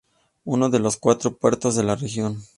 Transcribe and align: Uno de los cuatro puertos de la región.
Uno 0.45 0.71
de 0.71 0.79
los 0.79 0.97
cuatro 0.97 1.37
puertos 1.37 1.75
de 1.75 1.83
la 1.83 1.95
región. 1.95 2.39